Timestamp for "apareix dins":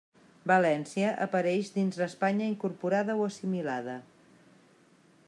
1.25-1.99